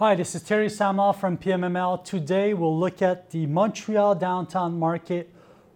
Hi, 0.00 0.14
this 0.14 0.34
is 0.34 0.42
Terry 0.42 0.70
Samuel 0.70 1.12
from 1.12 1.36
PMML. 1.36 2.02
Today 2.02 2.54
we'll 2.54 2.78
look 2.78 3.02
at 3.02 3.32
the 3.32 3.44
Montreal 3.44 4.14
downtown 4.14 4.78
market. 4.78 5.30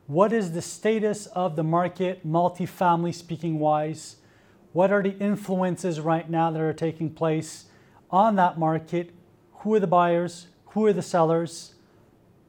What 0.07 0.33
is 0.33 0.53
the 0.53 0.63
status 0.63 1.27
of 1.27 1.57
the 1.57 1.63
market, 1.63 2.27
multifamily 2.27 3.15
speaking 3.15 3.59
wise? 3.59 4.17
What 4.73 4.91
are 4.91 5.03
the 5.03 5.15
influences 5.19 6.01
right 6.01 6.31
now 6.31 6.51
that 6.51 6.59
are 6.63 6.73
taking 6.73 7.11
place 7.11 7.67
on 8.11 8.37
that 8.37 8.59
market? 8.59 9.11
Who 9.57 9.75
are 9.75 9.81
the 9.81 9.87
buyers? 9.87 10.47
Who 10.69 10.87
are 10.87 10.95
the 10.95 11.03
sellers? 11.03 11.75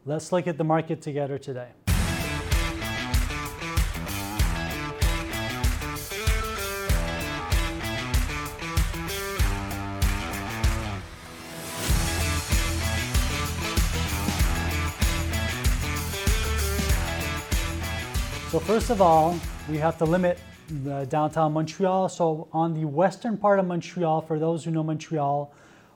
Let's 0.05 0.31
look 0.31 0.47
at 0.47 0.57
the 0.57 0.63
market 0.63 1.01
together 1.01 1.37
today. 1.37 1.71
So 18.55 18.61
first 18.61 18.89
of 18.89 19.01
all, 19.01 19.37
we 19.69 19.77
have 19.79 19.97
to 19.97 20.05
limit 20.05 20.39
downtown 21.09 21.51
Montreal. 21.51 22.07
So 22.07 22.47
on 22.53 22.73
the 22.73 22.85
western 22.85 23.35
part 23.35 23.59
of 23.59 23.67
Montreal, 23.67 24.21
for 24.21 24.39
those 24.39 24.63
who 24.63 24.71
know 24.71 24.81
Montreal, 24.81 25.53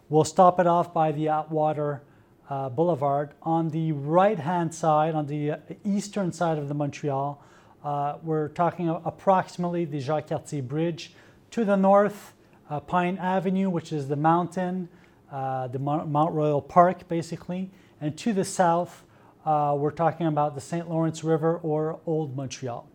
we'll 0.09 0.25
stop 0.25 0.59
it 0.59 0.67
off 0.67 0.93
by 0.93 1.13
the 1.13 1.29
Atwater 1.29 2.01
uh, 2.49 2.67
Boulevard. 2.67 3.31
On 3.43 3.69
the 3.69 3.93
right-hand 3.93 4.75
side, 4.75 5.15
on 5.15 5.25
the 5.25 5.57
eastern 5.85 6.33
side 6.33 6.57
of 6.57 6.67
the 6.67 6.73
Montreal, 6.73 7.41
uh, 7.81 8.17
we're 8.23 8.49
talking 8.49 8.89
approximately 8.89 9.85
the 9.85 10.01
Jacques 10.01 10.27
Cartier 10.27 10.61
Bridge. 10.61 11.13
To 11.51 11.63
the 11.63 11.77
north, 11.77 12.33
uh, 12.69 12.81
Pine 12.81 13.17
Avenue, 13.19 13.69
which 13.69 13.93
is 13.93 14.09
the 14.09 14.17
mountain, 14.17 14.89
uh, 15.31 15.69
the 15.69 15.79
Mount 15.79 16.33
Royal 16.33 16.61
Park, 16.61 17.07
basically. 17.07 17.71
And 18.01 18.17
to 18.17 18.33
the 18.33 18.43
south, 18.43 19.05
uh, 19.45 19.75
we're 19.77 19.91
talking 19.91 20.27
about 20.27 20.55
the 20.55 20.61
St. 20.61 20.89
Lawrence 20.89 21.23
River 21.23 21.57
or 21.63 21.99
Old 22.05 22.35
Montreal. 22.35 22.87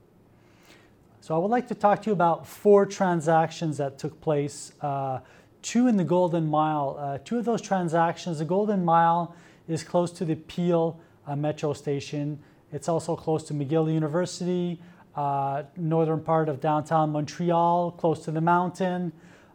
So 1.21 1.35
I 1.35 1.39
would 1.39 1.51
like 1.51 1.69
to 1.69 1.75
talk 1.75 2.03
to 2.03 2.11
you 2.11 2.13
about 2.13 2.47
four 2.47 2.85
transactions 2.85 3.79
that 3.79 3.99
took 3.99 4.21
place, 4.21 4.73
uh, 4.83 5.21
two 5.63 5.87
in 5.87 5.97
the 5.97 6.05
Golden 6.05 6.47
Mile. 6.47 6.97
Uh, 6.99 7.19
two 7.25 7.39
of 7.39 7.47
those 7.47 7.63
transactions, 7.63 8.41
the 8.41 8.45
Golden 8.45 8.85
Mile 8.85 9.35
is 9.67 9.83
close 9.83 10.11
to 10.13 10.27
the 10.27 10.35
Peel 10.35 11.01
uh, 11.27 11.35
metro 11.35 11.73
station. 11.73 12.39
It's 12.73 12.89
also 12.89 13.17
close 13.17 13.45
to 13.45 13.55
McGill 13.55 13.91
University, 13.91 14.81
uh, 15.17 15.63
northern 15.77 16.21
part 16.21 16.51
of 16.51 16.61
downtown 16.61 17.13
Montreal, 17.13 17.93
close 17.93 18.23
to 18.27 18.31
the 18.31 18.43
mountain. 18.43 19.13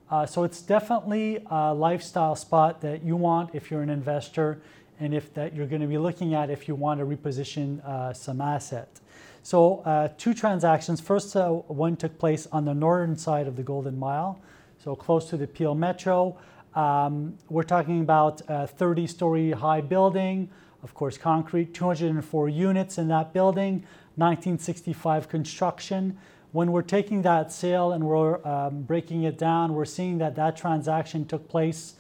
Uh, 0.10 0.26
so 0.26 0.44
it's 0.44 0.64
definitely 0.64 1.46
a 1.52 1.72
lifestyle 1.72 2.36
spot 2.36 2.82
that 2.82 3.04
you 3.04 3.16
want 3.16 3.54
if 3.54 3.70
you're 3.70 3.84
an 3.84 3.92
investor 3.92 4.60
and 5.00 5.14
if 5.14 5.34
that 5.34 5.56
you're 5.56 5.68
going 5.68 5.82
to 5.82 5.88
be 5.88 5.98
looking 5.98 6.34
at 6.34 6.50
if 6.50 6.68
you 6.68 6.76
want 6.76 7.00
to 7.00 7.06
reposition 7.06 7.84
uh, 7.86 8.14
some 8.14 8.42
asset. 8.42 9.00
So 9.44 9.80
uh, 9.80 10.10
two 10.18 10.34
transactions. 10.34 11.00
First 11.00 11.36
uh, 11.36 11.50
one 11.50 11.96
took 11.96 12.18
place 12.20 12.48
on 12.52 12.66
the 12.66 12.74
northern 12.74 13.18
side 13.18 13.48
of 13.48 13.56
the 13.56 13.64
Golden 13.64 13.98
Mile, 13.98 14.40
so 14.84 14.96
close 14.96 15.30
to 15.30 15.38
the 15.38 15.48
Peel 15.48 15.76
Metro. 15.76 16.38
Um, 16.76 17.38
we're 17.50 17.64
talking 17.64 18.02
about 18.02 18.42
a 18.42 18.70
30-story 18.78 19.52
high 19.52 19.82
building, 19.82 20.50
of 20.84 20.94
course 20.94 21.18
concrete, 21.18 21.74
204 21.74 22.50
units 22.50 22.98
in 22.98 23.08
that 23.08 23.34
building, 23.34 23.86
1965 24.16 25.30
construction. 25.30 26.18
When 26.52 26.72
we're 26.72 26.82
taking 26.82 27.22
that 27.24 27.52
sale 27.52 27.92
and 27.92 28.04
we're 28.04 28.46
um, 28.46 28.82
breaking 28.82 29.24
it 29.24 29.38
down, 29.38 29.74
we're 29.74 29.86
seeing 29.86 30.18
that 30.18 30.36
that 30.36 30.58
transaction 30.58 31.26
took 31.26 31.48
place 31.48 31.94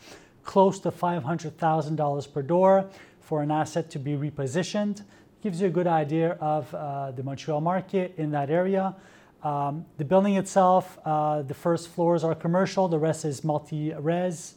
close 0.49 0.79
to 0.79 0.89
$500,000 0.89 2.33
per 2.33 2.41
door 2.41 2.89
for 3.21 3.43
an 3.43 3.51
asset 3.51 3.87
to 3.91 3.99
be 3.99 4.13
repositioned. 4.13 5.03
Gives 5.43 5.61
you 5.61 5.67
a 5.67 5.69
good 5.69 5.85
idea 5.85 6.31
of 6.41 6.73
uh, 6.73 7.11
the 7.11 7.21
Montreal 7.21 7.61
market 7.61 8.15
in 8.17 8.31
that 8.31 8.49
area. 8.49 8.95
Um, 9.43 9.85
the 9.97 10.05
building 10.05 10.37
itself, 10.37 10.97
uh, 11.05 11.43
the 11.43 11.53
first 11.53 11.89
floors 11.89 12.23
are 12.23 12.33
commercial, 12.33 12.87
the 12.87 12.97
rest 12.97 13.25
is 13.25 13.43
multi-res. 13.43 14.55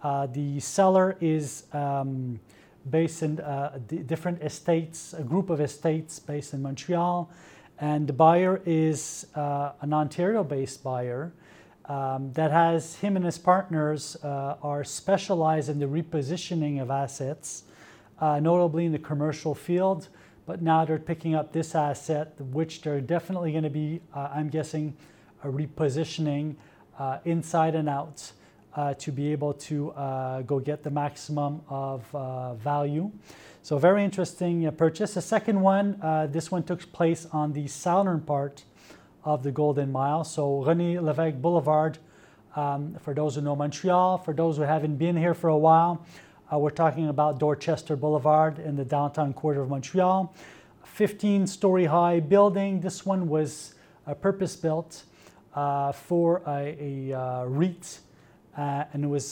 Uh, 0.00 0.26
the 0.26 0.60
seller 0.60 1.16
is 1.20 1.64
um, 1.72 2.38
based 2.88 3.24
in 3.24 3.40
uh, 3.40 3.80
different 4.06 4.40
estates, 4.44 5.12
a 5.12 5.24
group 5.24 5.50
of 5.50 5.60
estates 5.60 6.20
based 6.20 6.54
in 6.54 6.62
Montreal, 6.62 7.28
and 7.80 8.06
the 8.06 8.12
buyer 8.12 8.62
is 8.64 9.26
uh, 9.34 9.72
an 9.80 9.92
Ontario-based 9.92 10.84
buyer 10.84 11.32
um, 11.86 12.32
that 12.34 12.50
has 12.50 12.96
him 12.96 13.16
and 13.16 13.24
his 13.24 13.38
partners 13.38 14.16
uh, 14.22 14.56
are 14.62 14.84
specialized 14.84 15.68
in 15.68 15.78
the 15.78 15.86
repositioning 15.86 16.80
of 16.80 16.90
assets, 16.90 17.64
uh, 18.20 18.38
notably 18.40 18.86
in 18.86 18.92
the 18.92 18.98
commercial 18.98 19.54
field. 19.54 20.08
But 20.46 20.62
now 20.62 20.84
they're 20.84 20.98
picking 20.98 21.34
up 21.34 21.52
this 21.52 21.74
asset, 21.74 22.34
which 22.38 22.82
they're 22.82 23.00
definitely 23.00 23.52
going 23.52 23.64
to 23.64 23.70
be, 23.70 24.00
uh, 24.14 24.30
I'm 24.34 24.48
guessing, 24.48 24.96
repositioning 25.44 26.56
uh, 26.98 27.18
inside 27.24 27.74
and 27.74 27.88
out 27.88 28.32
uh, 28.74 28.94
to 28.94 29.12
be 29.12 29.32
able 29.32 29.52
to 29.54 29.90
uh, 29.92 30.42
go 30.42 30.58
get 30.58 30.82
the 30.82 30.90
maximum 30.90 31.62
of 31.68 32.04
value. 32.60 33.10
So, 33.62 33.78
very 33.78 34.04
interesting 34.04 34.70
purchase. 34.72 35.14
The 35.14 35.22
second 35.22 35.60
one, 35.60 35.98
this 36.32 36.50
one 36.50 36.64
took 36.64 36.90
place 36.92 37.26
on 37.32 37.52
the 37.52 37.68
southern 37.68 38.20
part 38.20 38.64
of 39.24 39.42
the 39.42 39.52
Golden 39.52 39.92
Mile. 39.92 40.24
So 40.24 40.64
René 40.66 40.96
Lévesque 40.96 41.40
Boulevard, 41.40 41.98
um, 42.56 42.96
for 43.00 43.14
those 43.14 43.34
who 43.34 43.40
know 43.40 43.56
Montreal, 43.56 44.18
for 44.18 44.34
those 44.34 44.56
who 44.56 44.62
haven't 44.62 44.96
been 44.96 45.16
here 45.16 45.34
for 45.34 45.48
a 45.48 45.56
while, 45.56 46.04
uh, 46.52 46.58
we're 46.58 46.70
talking 46.70 47.08
about 47.08 47.38
Dorchester 47.38 47.96
Boulevard 47.96 48.58
in 48.58 48.76
the 48.76 48.84
downtown 48.84 49.32
quarter 49.32 49.62
of 49.62 49.70
Montreal. 49.70 50.34
15 50.84 51.46
story 51.46 51.86
high 51.86 52.20
building. 52.20 52.80
This 52.80 53.06
one 53.06 53.28
was 53.28 53.74
uh, 54.06 54.14
purpose 54.14 54.56
built 54.56 55.04
uh, 55.54 55.92
for 55.92 56.42
a, 56.46 57.10
a 57.10 57.18
uh, 57.18 57.44
REIT 57.44 58.00
uh, 58.56 58.84
and 58.92 59.04
it 59.04 59.08
was 59.08 59.30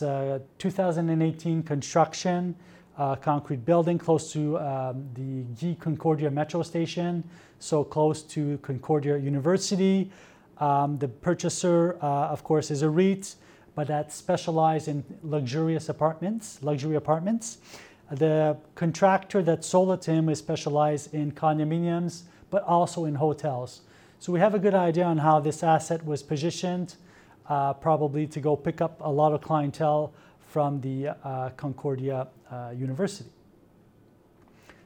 2018 0.59 1.63
construction. 1.63 2.55
Uh, 2.99 3.17
concrete 3.17 3.65
building 3.65 3.97
close 3.97 4.31
to 4.31 4.59
um, 4.59 5.09
the 5.15 5.43
Guy 5.59 5.75
Concordia 5.81 6.31
metro 6.31 6.63
station, 6.63 7.25
so 7.61 7.85
close 7.85 8.23
to 8.23 8.59
Concordia 8.59 9.17
University. 9.17 10.11
Um, 10.59 10.99
the 10.99 11.09
purchaser, 11.09 11.97
uh, 12.03 12.29
of 12.29 12.43
course, 12.43 12.71
is 12.71 12.83
a 12.83 12.91
REIT, 12.91 13.37
but 13.75 13.87
that 13.87 14.13
specializes 14.13 14.89
in 14.89 15.05
luxurious 15.23 15.89
apartments, 15.89 16.59
luxury 16.63 16.97
apartments. 16.97 17.59
The 18.11 18.57
contractor 18.75 19.43
that 19.43 19.65
sold 19.65 19.93
it 19.93 20.03
to 20.03 20.11
him 20.11 20.29
is 20.29 20.39
specialized 20.39 21.15
in 21.15 21.31
condominiums, 21.33 22.23
but 22.51 22.65
also 22.65 23.05
in 23.05 23.15
hotels. 23.15 23.83
So 24.19 24.33
we 24.33 24.41
have 24.41 24.55
a 24.55 24.59
good 24.59 24.75
idea 24.75 25.05
on 25.05 25.19
how 25.19 25.39
this 25.39 25.63
asset 25.63 26.05
was 26.05 26.23
positioned, 26.23 26.97
uh, 27.49 27.75
probably 27.75 28.27
to 28.27 28.41
go 28.41 28.57
pick 28.57 28.81
up 28.81 29.01
a 29.01 29.11
lot 29.11 29.33
of 29.33 29.41
clientele 29.41 30.13
from 30.49 30.81
the 30.81 31.11
uh, 31.25 31.51
Concordia 31.57 32.27
uh, 32.51 32.73
University. 32.77 33.31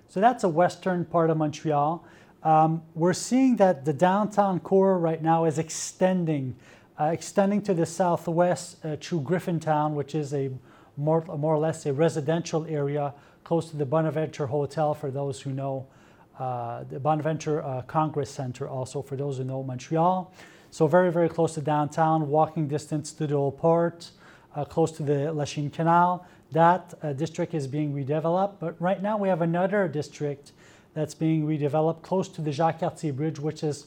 So 0.08 0.20
that's 0.20 0.44
a 0.44 0.48
western 0.48 1.04
part 1.04 1.30
of 1.30 1.38
Montreal. 1.38 2.04
Um, 2.44 2.82
we're 2.94 3.14
seeing 3.14 3.56
that 3.56 3.86
the 3.86 3.94
downtown 3.94 4.60
core 4.60 4.98
right 4.98 5.22
now 5.22 5.46
is 5.46 5.58
extending, 5.58 6.54
uh, 7.00 7.04
extending 7.04 7.62
to 7.62 7.72
the 7.72 7.86
southwest 7.86 8.84
uh, 8.84 8.96
through 9.00 9.22
Griffintown, 9.22 9.94
which 9.94 10.14
is 10.14 10.34
a 10.34 10.50
more, 10.98 11.24
more 11.24 11.54
or 11.54 11.58
less 11.58 11.86
a 11.86 11.92
residential 11.92 12.66
area 12.66 13.14
close 13.44 13.70
to 13.70 13.76
the 13.76 13.86
Bonaventure 13.86 14.46
Hotel 14.46 14.92
for 14.92 15.10
those 15.10 15.40
who 15.40 15.52
know 15.52 15.86
uh, 16.38 16.84
the 16.90 17.00
Bonaventure 17.00 17.62
uh, 17.62 17.80
Congress 17.82 18.30
Center 18.30 18.68
also 18.68 19.00
for 19.00 19.16
those 19.16 19.38
who 19.38 19.44
know 19.44 19.62
Montreal. 19.62 20.32
So 20.70 20.86
very, 20.86 21.10
very 21.10 21.30
close 21.30 21.54
to 21.54 21.62
downtown, 21.62 22.28
walking 22.28 22.68
distance 22.68 23.12
to 23.12 23.26
the 23.26 23.34
old 23.34 23.56
port, 23.56 24.10
uh, 24.54 24.64
close 24.64 24.92
to 24.92 25.02
the 25.02 25.32
Lachine 25.32 25.70
Canal. 25.70 26.26
That 26.52 26.92
uh, 27.02 27.14
district 27.14 27.54
is 27.54 27.66
being 27.66 27.94
redeveloped, 27.94 28.56
but 28.60 28.80
right 28.80 29.00
now 29.00 29.16
we 29.16 29.28
have 29.28 29.40
another 29.40 29.88
district 29.88 30.52
that's 30.94 31.14
being 31.14 31.46
redeveloped 31.46 32.02
close 32.02 32.28
to 32.28 32.40
the 32.40 32.52
Jacques 32.52 32.80
Cartier 32.80 33.12
Bridge, 33.12 33.38
which 33.38 33.62
is 33.62 33.86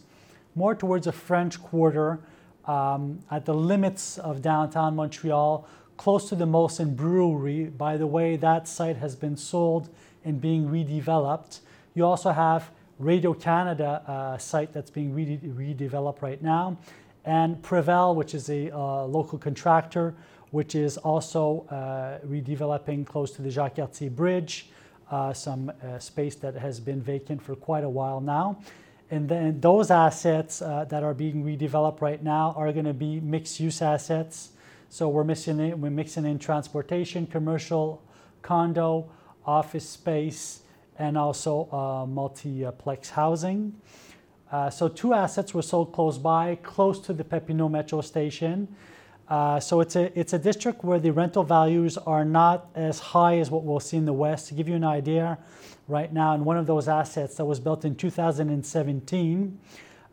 more 0.55 0.75
towards 0.75 1.07
a 1.07 1.11
French 1.11 1.61
Quarter 1.61 2.19
um, 2.65 3.19
at 3.31 3.45
the 3.45 3.53
limits 3.53 4.17
of 4.17 4.41
downtown 4.41 4.95
Montreal, 4.95 5.67
close 5.95 6.29
to 6.29 6.35
the 6.35 6.45
Molson 6.45 6.95
Brewery. 6.95 7.65
By 7.65 7.97
the 7.97 8.07
way, 8.07 8.35
that 8.35 8.67
site 8.67 8.97
has 8.97 9.15
been 9.15 9.37
sold 9.37 9.89
and 10.25 10.41
being 10.41 10.67
redeveloped. 10.67 11.61
You 11.95 12.05
also 12.05 12.31
have 12.31 12.69
Radio 12.99 13.33
Canada 13.33 14.03
uh, 14.07 14.37
site 14.37 14.73
that's 14.73 14.89
being 14.89 15.13
re- 15.13 15.39
redeveloped 15.43 16.21
right 16.21 16.41
now, 16.41 16.77
and 17.25 17.61
Prevel, 17.61 18.15
which 18.15 18.33
is 18.33 18.49
a 18.49 18.75
uh, 18.75 19.05
local 19.05 19.37
contractor, 19.37 20.13
which 20.51 20.75
is 20.75 20.97
also 20.97 21.65
uh, 21.69 22.25
redeveloping 22.25 23.05
close 23.05 23.31
to 23.31 23.41
the 23.41 23.49
Jacques 23.49 23.75
Cartier 23.75 24.09
Bridge, 24.09 24.69
some 25.33 25.69
uh, 25.69 25.99
space 25.99 26.35
that 26.35 26.55
has 26.55 26.79
been 26.79 27.01
vacant 27.01 27.41
for 27.41 27.55
quite 27.55 27.83
a 27.83 27.89
while 27.89 28.21
now. 28.21 28.59
And 29.09 29.29
then 29.29 29.61
those 29.61 29.89
assets 29.89 30.61
uh, 30.61 30.85
that 30.89 31.03
are 31.03 31.13
being 31.13 31.43
redeveloped 31.43 32.01
right 32.01 32.21
now 32.21 32.53
are 32.57 32.73
going 32.73 32.85
to 32.85 32.93
be 32.93 33.19
mixed 33.21 33.59
use 33.59 33.81
assets. 33.81 34.49
So 34.89 35.07
we're 35.07 35.23
mixing 35.23 35.59
in, 35.59 35.81
we're 35.81 35.89
mixing 35.89 36.25
in 36.25 36.39
transportation, 36.39 37.25
commercial, 37.25 38.01
condo, 38.41 39.09
office 39.45 39.87
space, 39.87 40.61
and 40.99 41.17
also 41.17 41.69
uh, 41.71 42.05
multiplex 42.05 43.09
housing. 43.09 43.73
Uh, 44.51 44.69
so 44.69 44.87
two 44.87 45.13
assets 45.13 45.53
were 45.53 45.61
sold 45.61 45.93
close 45.93 46.17
by, 46.17 46.55
close 46.63 46.99
to 46.99 47.13
the 47.13 47.23
Papineau 47.23 47.69
Metro 47.69 48.01
station. 48.01 48.67
Uh, 49.29 49.59
so 49.59 49.81
it's 49.81 49.95
a, 49.95 50.17
it's 50.17 50.33
a 50.33 50.39
district 50.39 50.83
where 50.83 50.99
the 50.99 51.11
rental 51.11 51.43
values 51.43 51.97
are 51.97 52.23
not 52.23 52.69
as 52.75 52.99
high 52.99 53.37
as 53.37 53.51
what 53.51 53.63
we'll 53.63 53.79
see 53.79 53.97
in 53.97 54.05
the 54.05 54.13
west. 54.13 54.47
To 54.47 54.53
give 54.53 54.69
you 54.69 54.75
an 54.75 54.85
idea, 54.85 55.37
right 55.87 56.11
now 56.11 56.33
in 56.33 56.43
one 56.43 56.57
of 56.57 56.67
those 56.67 56.87
assets 56.87 57.35
that 57.35 57.45
was 57.45 57.59
built 57.59 57.85
in 57.85 57.95
2017, 57.95 59.59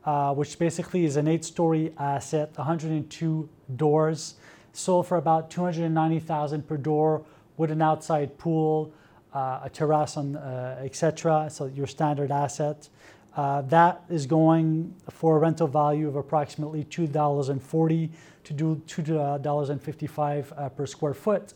uh, 0.04 0.34
which 0.34 0.58
basically 0.58 1.04
is 1.04 1.16
an 1.16 1.28
eight-story 1.28 1.92
asset, 1.98 2.50
102 2.56 3.48
doors, 3.76 4.34
sold 4.72 5.06
for 5.06 5.16
about 5.16 5.50
290,000 5.50 6.66
per 6.66 6.76
door 6.76 7.24
with 7.56 7.70
an 7.70 7.82
outside 7.82 8.36
pool, 8.38 8.92
uh, 9.32 9.60
a 9.64 9.70
terrace, 9.70 10.16
on, 10.16 10.36
uh, 10.36 10.80
etc. 10.82 11.48
So 11.50 11.66
your 11.66 11.86
standard 11.86 12.30
asset. 12.30 12.88
Uh, 13.36 13.62
that 13.62 14.02
is 14.08 14.26
going 14.26 14.94
for 15.10 15.36
a 15.36 15.40
rental 15.40 15.66
value 15.66 16.06
of 16.06 16.16
approximately 16.16 16.84
$2.40 16.84 18.10
to 18.44 18.54
$2.55 18.54 20.58
uh, 20.58 20.68
per 20.68 20.86
square 20.86 21.14
foot. 21.14 21.54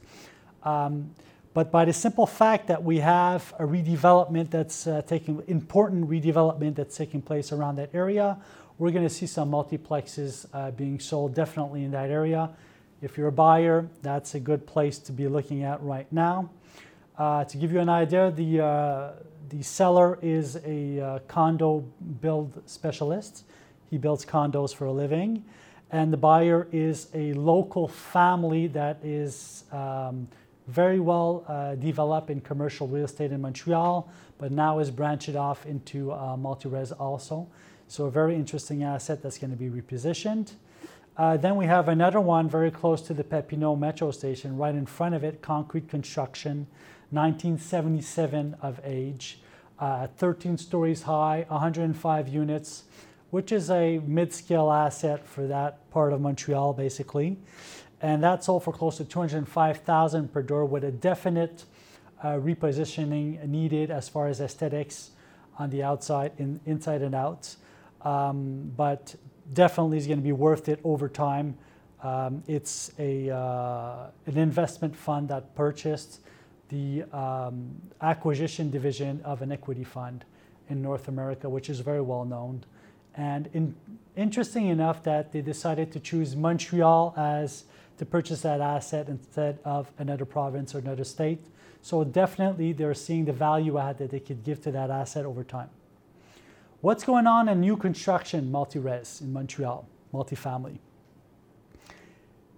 Um, 0.64 1.14
but 1.54 1.70
by 1.70 1.84
the 1.84 1.92
simple 1.92 2.26
fact 2.26 2.66
that 2.68 2.82
we 2.82 2.98
have 2.98 3.54
a 3.58 3.64
redevelopment 3.64 4.50
that's 4.50 4.86
uh, 4.86 5.02
taking 5.02 5.42
important 5.46 6.08
redevelopment 6.08 6.74
that's 6.74 6.96
taking 6.96 7.22
place 7.22 7.52
around 7.52 7.76
that 7.76 7.90
area, 7.94 8.38
we're 8.78 8.90
going 8.90 9.06
to 9.06 9.12
see 9.12 9.26
some 9.26 9.50
multiplexes 9.50 10.46
uh, 10.52 10.70
being 10.72 11.00
sold 11.00 11.34
definitely 11.34 11.84
in 11.84 11.90
that 11.92 12.10
area. 12.10 12.50
If 13.02 13.16
you're 13.16 13.28
a 13.28 13.32
buyer, 13.32 13.88
that's 14.02 14.34
a 14.34 14.40
good 14.40 14.66
place 14.66 14.98
to 15.00 15.12
be 15.12 15.28
looking 15.28 15.62
at 15.62 15.82
right 15.82 16.10
now. 16.12 16.50
Uh, 17.18 17.44
to 17.44 17.56
give 17.56 17.72
you 17.72 17.80
an 17.80 17.88
idea, 17.88 18.30
the 18.30 18.60
uh, 18.60 19.10
the 19.48 19.62
seller 19.62 20.18
is 20.22 20.56
a 20.64 21.00
uh, 21.00 21.18
condo 21.26 21.80
build 22.20 22.62
specialist. 22.66 23.44
He 23.90 23.98
builds 23.98 24.24
condos 24.24 24.74
for 24.74 24.84
a 24.84 24.92
living. 24.92 25.44
And 25.90 26.12
the 26.12 26.18
buyer 26.18 26.68
is 26.70 27.08
a 27.14 27.32
local 27.32 27.88
family 27.88 28.66
that 28.68 29.02
is 29.02 29.64
um, 29.72 30.28
very 30.66 31.00
well 31.00 31.44
uh, 31.48 31.76
developed 31.76 32.28
in 32.28 32.42
commercial 32.42 32.86
real 32.86 33.06
estate 33.06 33.32
in 33.32 33.40
Montreal, 33.40 34.06
but 34.36 34.52
now 34.52 34.80
is 34.80 34.90
branched 34.90 35.34
off 35.34 35.64
into 35.64 36.12
uh, 36.12 36.36
multi-res 36.36 36.92
also. 36.92 37.48
So 37.86 38.04
a 38.04 38.10
very 38.10 38.34
interesting 38.34 38.82
asset 38.82 39.22
that's 39.22 39.38
going 39.38 39.50
to 39.50 39.56
be 39.56 39.70
repositioned. 39.70 40.52
Uh, 41.16 41.38
then 41.38 41.56
we 41.56 41.64
have 41.64 41.88
another 41.88 42.20
one 42.20 42.50
very 42.50 42.70
close 42.70 43.00
to 43.02 43.14
the 43.14 43.24
Papineau 43.24 43.78
metro 43.78 44.10
station, 44.10 44.58
right 44.58 44.74
in 44.74 44.84
front 44.84 45.14
of 45.14 45.24
it, 45.24 45.40
concrete 45.40 45.88
construction, 45.88 46.66
1977 47.10 48.56
of 48.60 48.80
age, 48.84 49.40
uh, 49.78 50.08
13 50.16 50.58
stories 50.58 51.02
high, 51.02 51.46
105 51.48 52.28
units, 52.28 52.84
which 53.30 53.52
is 53.52 53.70
a 53.70 53.98
mid-scale 54.06 54.70
asset 54.70 55.26
for 55.26 55.46
that 55.46 55.90
part 55.90 56.12
of 56.12 56.20
Montreal, 56.20 56.72
basically. 56.72 57.38
And 58.00 58.22
that 58.22 58.44
sold 58.44 58.64
for 58.64 58.72
close 58.72 58.96
to 58.98 59.04
205,000 59.04 60.32
per 60.32 60.42
door 60.42 60.64
with 60.64 60.84
a 60.84 60.92
definite 60.92 61.64
uh, 62.22 62.34
repositioning 62.34 63.46
needed 63.48 63.90
as 63.90 64.08
far 64.08 64.28
as 64.28 64.40
aesthetics 64.40 65.10
on 65.58 65.70
the 65.70 65.82
outside, 65.82 66.32
in, 66.38 66.60
inside 66.66 67.02
and 67.02 67.14
out. 67.14 67.56
Um, 68.02 68.72
but 68.76 69.14
definitely 69.52 69.98
is 69.98 70.06
going 70.06 70.18
to 70.18 70.24
be 70.24 70.32
worth 70.32 70.68
it 70.68 70.80
over 70.84 71.08
time. 71.08 71.56
Um, 72.02 72.44
it's 72.46 72.92
a, 72.98 73.30
uh, 73.30 74.06
an 74.26 74.38
investment 74.38 74.94
fund 74.94 75.28
that 75.28 75.54
purchased 75.56 76.20
the 76.68 77.04
um, 77.12 77.70
acquisition 78.00 78.70
division 78.70 79.20
of 79.24 79.42
an 79.42 79.52
equity 79.52 79.84
fund 79.84 80.24
in 80.68 80.82
North 80.82 81.08
America, 81.08 81.48
which 81.48 81.70
is 81.70 81.80
very 81.80 82.00
well 82.00 82.24
known. 82.24 82.64
And 83.14 83.48
in, 83.52 83.74
interesting 84.16 84.66
enough 84.66 85.02
that 85.04 85.32
they 85.32 85.40
decided 85.40 85.92
to 85.92 86.00
choose 86.00 86.36
Montreal 86.36 87.14
as 87.16 87.64
to 87.98 88.06
purchase 88.06 88.42
that 88.42 88.60
asset 88.60 89.08
instead 89.08 89.58
of 89.64 89.90
another 89.98 90.24
province 90.24 90.74
or 90.74 90.78
another 90.78 91.04
state. 91.04 91.44
So 91.82 92.04
definitely 92.04 92.72
they're 92.72 92.94
seeing 92.94 93.24
the 93.24 93.32
value 93.32 93.78
add 93.78 93.98
that 93.98 94.10
they 94.10 94.20
could 94.20 94.44
give 94.44 94.60
to 94.62 94.70
that 94.72 94.90
asset 94.90 95.24
over 95.24 95.42
time. 95.42 95.70
What's 96.80 97.02
going 97.02 97.26
on 97.26 97.48
in 97.48 97.60
new 97.60 97.76
construction 97.76 98.52
multi-res 98.52 99.20
in 99.20 99.32
Montreal, 99.32 99.88
multifamily? 100.14 100.78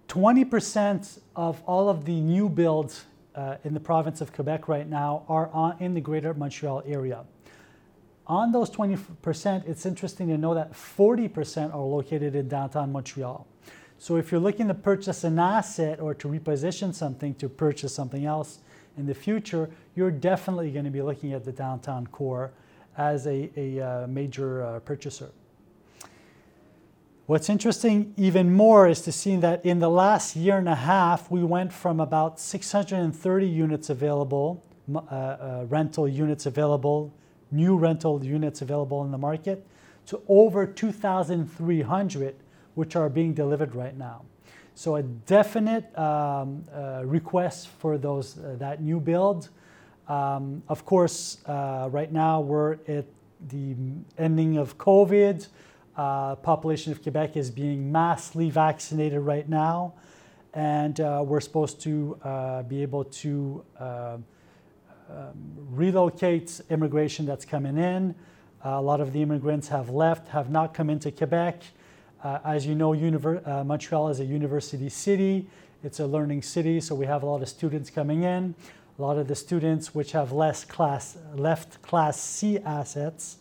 20% 0.08 1.20
of 1.36 1.62
all 1.66 1.88
of 1.88 2.04
the 2.04 2.20
new 2.20 2.48
builds 2.48 3.04
uh, 3.34 3.56
in 3.64 3.74
the 3.74 3.80
province 3.80 4.20
of 4.20 4.32
Quebec 4.32 4.68
right 4.68 4.88
now 4.88 5.24
are 5.28 5.48
on, 5.52 5.76
in 5.80 5.94
the 5.94 6.00
greater 6.00 6.34
Montreal 6.34 6.82
area. 6.86 7.24
On 8.26 8.52
those 8.52 8.70
20%, 8.70 9.68
it's 9.68 9.84
interesting 9.86 10.28
to 10.28 10.38
know 10.38 10.54
that 10.54 10.72
40% 10.72 11.74
are 11.74 11.80
located 11.80 12.36
in 12.36 12.48
downtown 12.48 12.92
Montreal. 12.92 13.46
So 13.98 14.16
if 14.16 14.30
you're 14.30 14.40
looking 14.40 14.68
to 14.68 14.74
purchase 14.74 15.24
an 15.24 15.38
asset 15.38 16.00
or 16.00 16.14
to 16.14 16.28
reposition 16.28 16.94
something 16.94 17.34
to 17.34 17.48
purchase 17.48 17.94
something 17.94 18.24
else 18.24 18.60
in 18.96 19.06
the 19.06 19.14
future, 19.14 19.68
you're 19.94 20.10
definitely 20.10 20.70
going 20.70 20.84
to 20.84 20.90
be 20.90 21.02
looking 21.02 21.32
at 21.32 21.44
the 21.44 21.52
downtown 21.52 22.06
core 22.06 22.52
as 22.96 23.26
a, 23.26 23.50
a 23.56 23.80
uh, 23.80 24.06
major 24.06 24.62
uh, 24.62 24.80
purchaser. 24.80 25.30
What's 27.30 27.48
interesting 27.48 28.12
even 28.16 28.52
more 28.52 28.88
is 28.88 29.02
to 29.02 29.12
see 29.12 29.36
that 29.36 29.64
in 29.64 29.78
the 29.78 29.88
last 29.88 30.34
year 30.34 30.58
and 30.58 30.68
a 30.68 30.74
half, 30.74 31.30
we 31.30 31.44
went 31.44 31.72
from 31.72 32.00
about 32.00 32.40
630 32.40 33.46
units 33.46 33.88
available, 33.88 34.64
uh, 34.92 34.98
uh, 34.98 35.66
rental 35.68 36.08
units 36.08 36.46
available, 36.46 37.14
new 37.52 37.76
rental 37.76 38.24
units 38.24 38.62
available 38.62 39.04
in 39.04 39.12
the 39.12 39.18
market, 39.18 39.64
to 40.06 40.20
over 40.26 40.66
2,300, 40.66 42.34
which 42.74 42.96
are 42.96 43.08
being 43.08 43.32
delivered 43.32 43.76
right 43.76 43.96
now. 43.96 44.24
So 44.74 44.96
a 44.96 45.04
definite 45.04 45.96
um, 45.96 46.64
uh, 46.74 47.02
request 47.04 47.68
for 47.78 47.96
those 47.96 48.38
uh, 48.38 48.56
that 48.58 48.82
new 48.82 48.98
build. 48.98 49.50
Um, 50.08 50.64
of 50.68 50.84
course, 50.84 51.38
uh, 51.46 51.90
right 51.92 52.10
now 52.10 52.40
we're 52.40 52.78
at 52.88 53.04
the 53.48 53.76
ending 54.18 54.56
of 54.56 54.78
COVID 54.78 55.46
uh, 55.96 56.36
population 56.36 56.92
of 56.92 57.02
Quebec 57.02 57.36
is 57.36 57.50
being 57.50 57.90
massively 57.90 58.50
vaccinated 58.50 59.20
right 59.20 59.48
now, 59.48 59.94
and 60.54 61.00
uh, 61.00 61.22
we're 61.26 61.40
supposed 61.40 61.80
to 61.82 62.18
uh, 62.22 62.62
be 62.62 62.82
able 62.82 63.04
to 63.04 63.64
uh, 63.78 64.16
um, 65.10 65.32
relocate 65.70 66.60
immigration 66.70 67.26
that's 67.26 67.44
coming 67.44 67.78
in. 67.78 68.14
a 68.62 68.80
lot 68.80 69.00
of 69.00 69.12
the 69.12 69.22
immigrants 69.22 69.68
have 69.68 69.90
left, 69.90 70.28
have 70.28 70.50
not 70.50 70.74
come 70.74 70.90
into 70.90 71.10
Quebec. 71.10 71.62
Uh, 72.22 72.38
as 72.44 72.66
you 72.66 72.74
know, 72.74 72.90
Univer- 72.90 73.46
uh, 73.48 73.64
Montreal 73.64 74.08
is 74.08 74.20
a 74.20 74.24
university 74.24 74.88
city. 74.88 75.46
It's 75.82 76.00
a 76.00 76.06
learning 76.06 76.42
city, 76.42 76.80
so 76.80 76.94
we 76.94 77.06
have 77.06 77.22
a 77.22 77.26
lot 77.26 77.40
of 77.40 77.48
students 77.48 77.88
coming 77.88 78.22
in. 78.24 78.54
A 78.98 79.02
lot 79.02 79.16
of 79.16 79.28
the 79.28 79.34
students 79.34 79.94
which 79.94 80.12
have 80.12 80.30
less 80.30 80.64
class, 80.64 81.16
left 81.34 81.80
Class 81.80 82.20
C 82.20 82.58
assets 82.58 83.38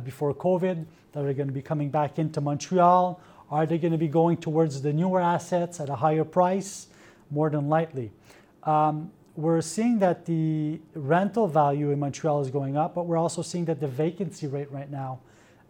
before 0.00 0.34
COVID 0.34 0.84
that 1.12 1.24
are 1.24 1.32
going 1.32 1.48
to 1.48 1.54
be 1.54 1.62
coming 1.62 1.90
back 1.90 2.18
into 2.18 2.40
Montreal? 2.40 3.20
Are 3.50 3.66
they 3.66 3.78
going 3.78 3.92
to 3.92 3.98
be 3.98 4.08
going 4.08 4.38
towards 4.38 4.80
the 4.82 4.92
newer 4.92 5.20
assets 5.20 5.80
at 5.80 5.88
a 5.88 5.96
higher 5.96 6.24
price? 6.24 6.86
More 7.30 7.50
than 7.50 7.68
likely. 7.68 8.10
Um, 8.64 9.10
we're 9.34 9.62
seeing 9.62 9.98
that 10.00 10.26
the 10.26 10.80
rental 10.94 11.46
value 11.46 11.90
in 11.90 11.98
Montreal 11.98 12.42
is 12.42 12.50
going 12.50 12.76
up, 12.76 12.94
but 12.94 13.06
we're 13.06 13.16
also 13.16 13.42
seeing 13.42 13.64
that 13.66 13.80
the 13.80 13.88
vacancy 13.88 14.46
rate 14.46 14.70
right 14.70 14.90
now 14.90 15.20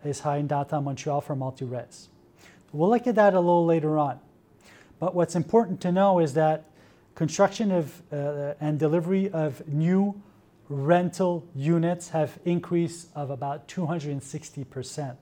is 0.04 0.20
high 0.20 0.38
in 0.38 0.46
downtown 0.48 0.84
Montreal 0.84 1.20
for 1.20 1.36
multi-res. 1.36 2.08
We'll 2.72 2.90
look 2.90 3.06
at 3.06 3.14
that 3.16 3.34
a 3.34 3.40
little 3.40 3.66
later 3.66 3.98
on. 3.98 4.18
But 4.98 5.14
what's 5.14 5.36
important 5.36 5.80
to 5.82 5.92
know 5.92 6.18
is 6.18 6.34
that 6.34 6.64
construction 7.14 7.70
of 7.70 8.02
uh, 8.12 8.54
and 8.60 8.78
delivery 8.78 9.30
of 9.30 9.66
new 9.68 10.20
rental 10.68 11.46
units 11.54 12.10
have 12.10 12.38
increased 12.44 13.08
of 13.14 13.30
about 13.30 13.68
260% 13.68 15.16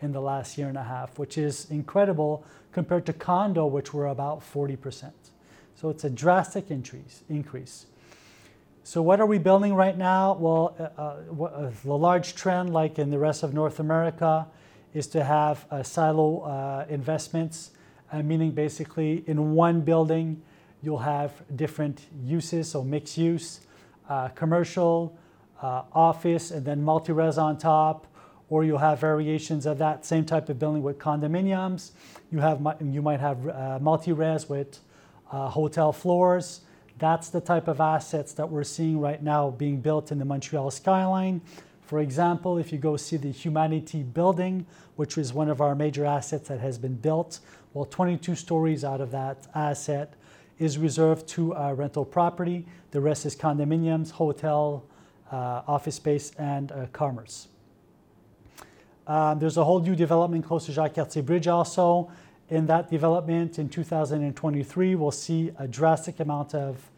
in 0.00 0.12
the 0.12 0.20
last 0.20 0.58
year 0.58 0.68
and 0.68 0.76
a 0.76 0.82
half, 0.82 1.18
which 1.18 1.38
is 1.38 1.70
incredible 1.70 2.44
compared 2.72 3.06
to 3.06 3.12
condo, 3.12 3.66
which 3.66 3.94
were 3.94 4.06
about 4.06 4.40
40%. 4.40 5.12
So 5.74 5.90
it's 5.90 6.04
a 6.04 6.10
drastic 6.10 6.70
increase. 6.70 7.22
increase. 7.28 7.86
So 8.84 9.00
what 9.00 9.20
are 9.20 9.26
we 9.26 9.38
building 9.38 9.74
right 9.74 9.96
now? 9.96 10.34
Well, 10.34 10.74
uh, 10.78 11.00
uh, 11.00 11.44
uh 11.44 11.70
the 11.84 11.96
large 11.96 12.34
trend, 12.34 12.72
like 12.72 12.98
in 12.98 13.10
the 13.10 13.18
rest 13.18 13.44
of 13.44 13.54
North 13.54 13.78
America, 13.78 14.46
is 14.92 15.06
to 15.08 15.22
have 15.22 15.66
silo 15.84 16.40
uh, 16.40 16.86
investments, 16.88 17.70
uh, 18.10 18.22
meaning 18.22 18.50
basically 18.50 19.22
in 19.26 19.54
one 19.54 19.80
building, 19.82 20.42
you'll 20.82 20.98
have 20.98 21.30
different 21.54 22.00
uses, 22.24 22.70
so 22.70 22.82
mixed 22.82 23.16
use 23.16 23.60
uh, 24.12 24.28
commercial, 24.28 25.16
uh, 25.62 25.84
office, 25.94 26.50
and 26.50 26.66
then 26.66 26.82
multi-res 26.82 27.38
on 27.38 27.56
top, 27.56 28.06
or 28.50 28.62
you'll 28.62 28.76
have 28.76 29.00
variations 29.00 29.64
of 29.64 29.78
that 29.78 30.04
same 30.04 30.26
type 30.26 30.50
of 30.50 30.58
building 30.58 30.82
with 30.82 30.98
condominiums. 30.98 31.92
You 32.30 32.40
have 32.40 32.60
you 32.82 33.00
might 33.00 33.20
have 33.20 33.48
uh, 33.48 33.78
multi-res 33.80 34.50
with 34.50 34.80
uh, 35.30 35.48
hotel 35.48 35.92
floors. 35.92 36.60
That's 36.98 37.30
the 37.30 37.40
type 37.40 37.68
of 37.68 37.80
assets 37.80 38.34
that 38.34 38.50
we're 38.50 38.64
seeing 38.64 39.00
right 39.00 39.22
now 39.22 39.50
being 39.50 39.80
built 39.80 40.12
in 40.12 40.18
the 40.18 40.26
Montreal 40.26 40.70
skyline. 40.70 41.40
For 41.80 41.98
example, 42.00 42.58
if 42.58 42.70
you 42.70 42.78
go 42.78 42.98
see 42.98 43.16
the 43.16 43.32
Humaniti 43.32 44.02
building, 44.12 44.66
which 44.96 45.16
is 45.16 45.32
one 45.32 45.48
of 45.48 45.62
our 45.62 45.74
major 45.74 46.04
assets 46.04 46.48
that 46.48 46.60
has 46.60 46.76
been 46.76 46.96
built, 46.96 47.40
well, 47.72 47.86
22 47.86 48.34
stories 48.34 48.84
out 48.84 49.00
of 49.00 49.10
that 49.12 49.46
asset 49.54 50.12
is 50.62 50.78
reserved 50.78 51.26
to 51.26 51.54
uh, 51.56 51.72
rental 51.72 52.04
property. 52.04 52.64
The 52.92 53.00
rest 53.00 53.26
is 53.26 53.34
condominiums, 53.34 54.12
hotel, 54.12 54.84
uh, 55.32 55.62
office 55.66 55.96
space, 55.96 56.30
and 56.38 56.70
uh, 56.70 56.86
commerce. 56.92 57.48
Um, 59.08 59.40
there's 59.40 59.56
a 59.56 59.64
whole 59.64 59.80
new 59.80 59.96
development 59.96 60.44
close 60.44 60.66
to 60.66 60.72
Jacques 60.72 60.94
Cartier 60.94 61.24
Bridge 61.24 61.48
also. 61.48 62.12
In 62.48 62.66
that 62.66 62.88
development 62.88 63.58
in 63.58 63.68
2023, 63.68 64.94
we'll 64.94 65.10
see 65.10 65.50
a 65.58 65.66
drastic 65.66 66.20
amount 66.20 66.54
of 66.54 66.90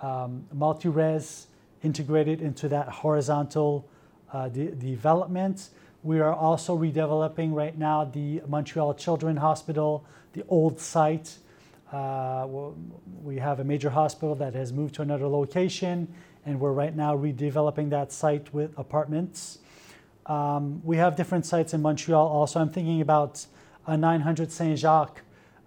um, 0.00 0.44
multi-res 0.52 1.46
integrated 1.84 2.40
into 2.40 2.68
that 2.68 2.88
horizontal 2.88 3.88
uh, 4.32 4.48
de- 4.48 4.72
development. 4.72 5.68
We 6.02 6.18
are 6.18 6.34
also 6.34 6.76
redeveloping 6.76 7.54
right 7.54 7.78
now 7.78 8.06
the 8.06 8.42
Montreal 8.48 8.94
Children's 8.94 9.38
Hospital, 9.38 10.04
the 10.32 10.42
old 10.48 10.80
site. 10.80 11.38
Uh, 11.94 12.48
we 13.22 13.36
have 13.36 13.60
a 13.60 13.64
major 13.64 13.88
hospital 13.88 14.34
that 14.34 14.52
has 14.52 14.72
moved 14.72 14.96
to 14.96 15.02
another 15.02 15.28
location, 15.28 16.12
and 16.44 16.58
we're 16.58 16.72
right 16.72 16.96
now 16.96 17.16
redeveloping 17.16 17.88
that 17.88 18.10
site 18.10 18.52
with 18.52 18.76
apartments. 18.76 19.60
Um, 20.26 20.84
we 20.84 20.96
have 20.96 21.14
different 21.14 21.46
sites 21.46 21.72
in 21.72 21.82
Montreal 21.82 22.26
also. 22.26 22.58
I'm 22.58 22.68
thinking 22.68 23.00
about 23.00 23.46
a 23.86 23.96
900 23.96 24.50
Saint 24.50 24.76
Jacques 24.76 25.20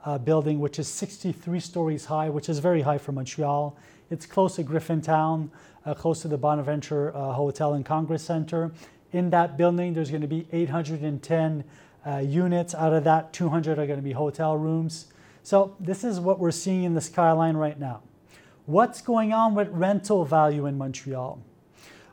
uh, 0.03 0.17
building, 0.17 0.59
which 0.59 0.79
is 0.79 0.89
63 0.89 1.61
stories 1.61 2.03
high, 2.03 2.29
which 2.29 2.49
is 2.49 2.59
very 2.59 2.81
high 2.81 2.97
for 2.97 3.13
Montreal. 3.13 3.77
It's 4.09 4.25
close 4.25 4.57
to 4.57 4.65
Griffintown, 4.65 5.49
uh, 5.85 5.93
close 5.93 6.21
to 6.23 6.27
the 6.27 6.37
Bonaventure 6.37 7.15
uh, 7.15 7.31
Hotel 7.31 7.73
and 7.73 7.85
Congress 7.85 8.23
Center. 8.23 8.73
In 9.13 9.29
that 9.29 9.55
building, 9.55 9.93
there's 9.93 10.09
going 10.09 10.23
to 10.23 10.27
be 10.27 10.45
810 10.51 11.63
uh, 12.05 12.17
units. 12.17 12.75
Out 12.75 12.91
of 12.91 13.05
that, 13.05 13.31
200 13.31 13.79
are 13.79 13.85
going 13.85 13.99
to 13.99 14.03
be 14.03 14.11
hotel 14.11 14.57
rooms. 14.57 15.05
So, 15.47 15.77
this 15.79 16.03
is 16.03 16.19
what 16.19 16.39
we're 16.39 16.51
seeing 16.51 16.83
in 16.83 16.93
the 16.93 16.99
skyline 16.99 17.55
right 17.55 17.79
now. 17.79 18.01
What's 18.65 19.01
going 19.01 19.31
on 19.31 19.55
with 19.55 19.69
rental 19.69 20.25
value 20.25 20.65
in 20.65 20.77
Montreal? 20.77 21.41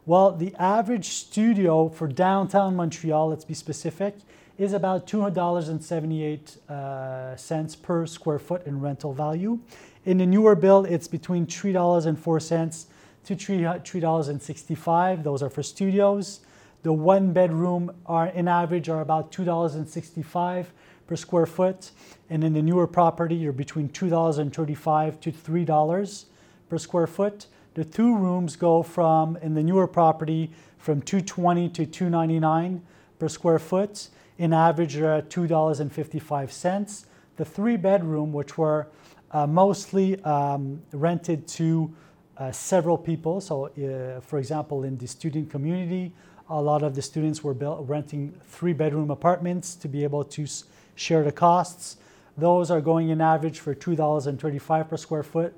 Well, 0.07 0.31
the 0.31 0.55
average 0.55 1.09
studio 1.09 1.89
for 1.89 2.07
downtown 2.07 2.77
Montreal, 2.77 3.31
let's 3.31 3.45
be 3.45 3.55
specific, 3.55 4.15
is 4.57 4.73
about 4.73 5.09
$200.78 5.09 6.59
uh, 6.71 7.77
per 7.83 8.07
square 8.07 8.39
foot 8.39 8.65
in 8.69 8.81
rental 8.81 9.13
value. 9.13 9.59
In 10.05 10.19
the 10.19 10.27
newer 10.27 10.55
build, 10.55 10.87
it's 10.87 11.09
between 11.09 11.45
$3.04 11.45 12.87
to 13.25 13.35
$3.65. 13.35 15.23
Those 15.25 15.43
are 15.43 15.51
for 15.51 15.65
studios. 15.65 16.39
The 16.85 16.93
one 16.93 17.33
bedroom 17.33 17.91
are 18.07 18.29
in 18.29 18.47
average 18.47 18.89
are 18.89 19.01
about 19.01 19.33
$2.65 19.33 20.67
per 21.07 21.17
square 21.17 21.47
foot. 21.47 21.91
And 22.31 22.43
in 22.43 22.53
the 22.53 22.63
newer 22.63 22.87
property, 22.87 23.35
you're 23.35 23.53
between 23.53 23.89
$2.35 23.89 25.21
to 25.21 25.33
$3 25.33 26.25
per 26.69 26.79
square 26.79 27.07
foot. 27.07 27.47
The 27.75 27.85
two 27.85 28.17
rooms 28.17 28.57
go 28.57 28.83
from 28.83 29.37
in 29.39 29.55
the 29.55 29.63
newer 29.63 29.87
property 29.87 30.51
from 30.79 31.03
220 31.03 31.69
to 31.71 31.87
299 31.87 32.83
per 33.19 33.29
square 33.29 33.59
foot 33.59 34.09
in 34.39 34.53
average 34.53 34.97
you're 34.97 35.13
at 35.13 35.31
$2.55. 35.31 37.05
The 37.37 37.45
three 37.45 37.77
bedroom, 37.77 38.33
which 38.33 38.57
were 38.59 38.89
uh, 39.31 39.47
mostly 39.47 40.23
um, 40.23 40.81
rented 40.93 41.47
to 41.49 41.93
uh, 42.37 42.51
several 42.53 42.99
people, 42.99 43.41
so 43.41 43.67
uh, 43.67 44.21
for 44.21 44.39
example, 44.39 44.85
in 44.85 44.97
the 44.99 45.07
student 45.07 45.51
community, 45.51 46.13
a 46.49 46.61
lot 46.61 46.83
of 46.83 46.95
the 46.95 47.03
students 47.03 47.43
were 47.43 47.55
built, 47.55 47.89
renting 47.89 48.35
three 48.43 48.73
bedroom 48.73 49.11
apartments 49.11 49.75
to 49.77 49.89
be 49.89 50.05
able 50.05 50.25
to 50.25 50.43
s- 50.43 50.65
share 50.95 51.23
the 51.23 51.33
costs. 51.33 51.97
Those 52.37 52.71
are 52.71 52.81
going 52.81 53.11
in 53.11 53.21
average 53.21 53.61
for 53.61 53.75
$2.35 53.75 54.89
per 54.89 54.97
square 54.97 55.23
foot. 55.23 55.55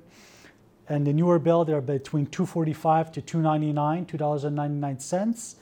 And 0.89 1.05
the 1.05 1.13
newer 1.13 1.39
build, 1.39 1.67
they're 1.67 1.81
between 1.81 2.27
245 2.27 3.11
to 3.13 3.21
299, 3.21 4.05
$2.99 4.05 5.55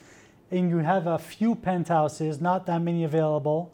and 0.50 0.70
you 0.70 0.78
have 0.78 1.06
a 1.06 1.18
few 1.18 1.54
penthouses, 1.54 2.40
not 2.40 2.66
that 2.66 2.80
many 2.80 3.04
available, 3.04 3.72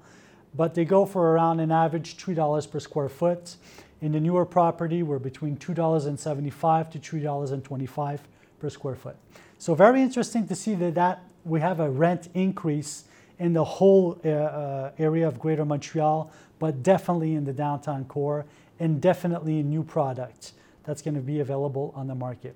but 0.54 0.74
they 0.74 0.84
go 0.84 1.04
for 1.04 1.32
around 1.32 1.60
an 1.60 1.70
average 1.70 2.16
$3 2.16 2.70
per 2.70 2.80
square 2.80 3.08
foot. 3.08 3.56
In 4.00 4.12
the 4.12 4.20
newer 4.20 4.44
property, 4.44 5.02
we're 5.02 5.18
between 5.18 5.56
$2.75 5.56 6.90
to 6.92 6.98
$3.25 6.98 8.18
per 8.58 8.70
square 8.70 8.96
foot. 8.96 9.16
So 9.58 9.74
very 9.74 10.02
interesting 10.02 10.46
to 10.48 10.54
see 10.54 10.74
that, 10.74 10.94
that 10.94 11.24
we 11.44 11.60
have 11.60 11.80
a 11.80 11.90
rent 11.90 12.28
increase 12.34 13.04
in 13.42 13.52
the 13.52 13.64
whole 13.64 14.20
uh, 14.24 14.28
uh, 14.28 14.92
area 14.98 15.26
of 15.26 15.38
Greater 15.40 15.64
Montreal, 15.64 16.30
but 16.60 16.82
definitely 16.82 17.34
in 17.34 17.44
the 17.44 17.52
downtown 17.52 18.04
core, 18.04 18.46
and 18.78 19.00
definitely 19.00 19.58
a 19.58 19.62
new 19.64 19.82
product 19.82 20.52
that's 20.84 21.02
going 21.02 21.14
to 21.14 21.20
be 21.20 21.40
available 21.40 21.92
on 21.96 22.06
the 22.06 22.14
market. 22.14 22.54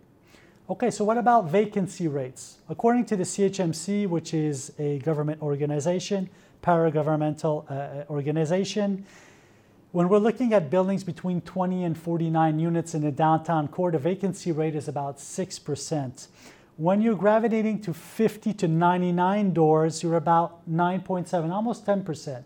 Okay, 0.70 0.90
so 0.90 1.04
what 1.04 1.18
about 1.18 1.50
vacancy 1.50 2.06
rates? 2.06 2.58
According 2.68 3.04
to 3.06 3.16
the 3.16 3.24
CHMC, 3.24 4.08
which 4.08 4.32
is 4.32 4.72
a 4.78 4.98
government 5.00 5.42
organization, 5.42 6.28
paragovernmental 6.62 7.70
uh, 7.70 8.04
organization, 8.08 9.04
when 9.90 10.08
we're 10.08 10.18
looking 10.18 10.52
at 10.52 10.70
buildings 10.70 11.02
between 11.02 11.40
20 11.40 11.84
and 11.84 11.98
49 11.98 12.58
units 12.58 12.94
in 12.94 13.02
the 13.02 13.12
downtown 13.12 13.66
core, 13.66 13.90
the 13.90 13.98
vacancy 13.98 14.52
rate 14.52 14.76
is 14.76 14.88
about 14.88 15.18
6%. 15.18 16.26
When 16.78 17.00
you're 17.00 17.16
gravitating 17.16 17.80
to 17.82 17.94
50 17.94 18.52
to 18.52 18.68
99 18.68 19.54
doors, 19.54 20.02
you're 20.02 20.16
about 20.16 20.70
9.7, 20.70 21.50
almost 21.50 21.86
10%. 21.86 22.44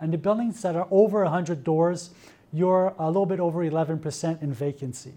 And 0.00 0.12
the 0.12 0.18
buildings 0.18 0.62
that 0.62 0.76
are 0.76 0.86
over 0.92 1.24
100 1.24 1.64
doors, 1.64 2.10
you're 2.52 2.94
a 2.96 3.08
little 3.08 3.26
bit 3.26 3.40
over 3.40 3.68
11% 3.68 4.40
in 4.40 4.52
vacancy. 4.52 5.14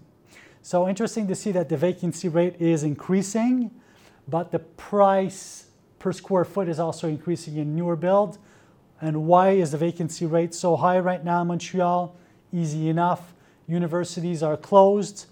So 0.62 0.88
interesting 0.88 1.28
to 1.28 1.36
see 1.36 1.52
that 1.52 1.68
the 1.68 1.76
vacancy 1.76 2.28
rate 2.28 2.60
is 2.60 2.82
increasing, 2.82 3.70
but 4.26 4.50
the 4.50 4.58
price 4.58 5.66
per 6.00 6.12
square 6.12 6.44
foot 6.44 6.68
is 6.68 6.80
also 6.80 7.06
increasing 7.06 7.58
in 7.58 7.76
newer 7.76 7.94
build. 7.94 8.38
And 9.00 9.28
why 9.28 9.50
is 9.50 9.70
the 9.70 9.78
vacancy 9.78 10.26
rate 10.26 10.54
so 10.54 10.74
high 10.74 10.98
right 10.98 11.24
now 11.24 11.42
in 11.42 11.46
Montreal? 11.46 12.16
Easy 12.52 12.88
enough. 12.88 13.32
Universities 13.68 14.42
are 14.42 14.56
closed. 14.56 15.26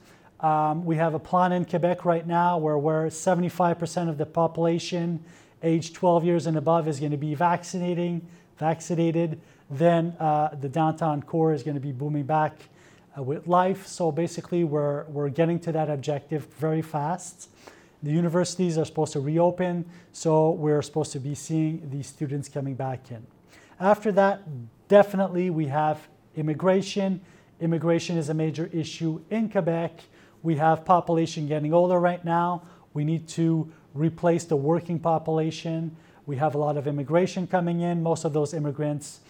Um, 0.44 0.84
we 0.84 0.96
have 0.96 1.14
a 1.14 1.18
plan 1.18 1.52
in 1.52 1.64
Quebec 1.64 2.04
right 2.04 2.26
now 2.26 2.58
where, 2.58 2.76
where 2.76 3.06
75% 3.06 4.10
of 4.10 4.18
the 4.18 4.26
population 4.26 5.24
age 5.62 5.94
12 5.94 6.22
years 6.22 6.46
and 6.46 6.58
above 6.58 6.86
is 6.86 7.00
going 7.00 7.12
to 7.12 7.16
be 7.16 7.34
vaccinating, 7.34 8.20
vaccinated. 8.58 9.40
Then 9.70 10.14
uh, 10.20 10.54
the 10.60 10.68
downtown 10.68 11.22
core 11.22 11.54
is 11.54 11.62
going 11.62 11.76
to 11.76 11.80
be 11.80 11.92
booming 11.92 12.24
back 12.24 12.58
uh, 13.16 13.22
with 13.22 13.46
life. 13.46 13.86
So 13.86 14.12
basically, 14.12 14.64
we're, 14.64 15.04
we're 15.04 15.30
getting 15.30 15.58
to 15.60 15.72
that 15.72 15.88
objective 15.88 16.44
very 16.58 16.82
fast. 16.82 17.48
The 18.02 18.12
universities 18.12 18.76
are 18.76 18.84
supposed 18.84 19.14
to 19.14 19.20
reopen, 19.20 19.86
so 20.12 20.50
we're 20.50 20.82
supposed 20.82 21.12
to 21.12 21.20
be 21.20 21.34
seeing 21.34 21.88
these 21.90 22.06
students 22.06 22.50
coming 22.50 22.74
back 22.74 23.10
in. 23.10 23.26
After 23.80 24.12
that, 24.12 24.42
definitely 24.88 25.48
we 25.48 25.68
have 25.68 26.06
immigration. 26.36 27.22
Immigration 27.62 28.18
is 28.18 28.28
a 28.28 28.34
major 28.34 28.68
issue 28.74 29.22
in 29.30 29.48
Quebec. 29.48 30.00
We 30.44 30.56
have 30.56 30.84
population 30.84 31.48
getting 31.48 31.72
older 31.72 31.98
right 31.98 32.22
now. 32.22 32.62
We 32.92 33.02
need 33.02 33.26
to 33.28 33.72
replace 33.94 34.44
the 34.44 34.56
working 34.56 35.00
population. 35.00 35.96
We 36.26 36.36
have 36.36 36.54
a 36.54 36.58
lot 36.58 36.76
of 36.76 36.86
immigration 36.86 37.46
coming 37.46 37.80
in. 37.80 38.02
Most 38.02 38.26
of 38.26 38.34
those 38.34 38.52
immigrants 38.52 39.20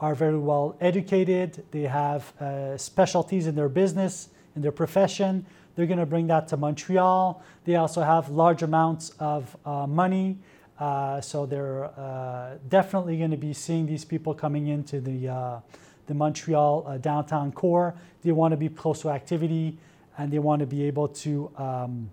are 0.00 0.16
very 0.16 0.36
well 0.36 0.76
educated, 0.80 1.64
they 1.70 1.82
have 1.82 2.32
uh, 2.40 2.76
specialties 2.76 3.46
in 3.46 3.54
their 3.54 3.68
business, 3.68 4.28
in 4.56 4.62
their 4.62 4.72
profession. 4.72 5.46
They're 5.76 5.86
going 5.86 6.00
to 6.00 6.06
bring 6.06 6.26
that 6.26 6.48
to 6.48 6.56
Montreal. 6.56 7.40
They 7.64 7.76
also 7.76 8.02
have 8.02 8.28
large 8.28 8.62
amounts 8.62 9.10
of 9.20 9.56
uh, 9.64 9.86
money. 9.86 10.38
Uh, 10.78 11.20
so 11.20 11.46
they're 11.46 11.84
uh, 11.84 12.58
definitely 12.68 13.18
going 13.18 13.30
to 13.30 13.36
be 13.36 13.52
seeing 13.52 13.86
these 13.86 14.04
people 14.04 14.34
coming 14.34 14.66
into 14.66 15.00
the, 15.00 15.28
uh, 15.28 15.60
the 16.08 16.14
Montreal 16.14 16.84
uh, 16.86 16.98
downtown 16.98 17.52
core. 17.52 17.94
They 18.24 18.32
want 18.32 18.50
to 18.52 18.56
be 18.56 18.68
close 18.68 19.02
to 19.02 19.10
activity 19.10 19.78
and 20.18 20.32
they 20.32 20.38
want 20.38 20.60
to 20.60 20.66
be 20.66 20.84
able 20.84 21.08
to 21.08 21.50
um, 21.56 22.10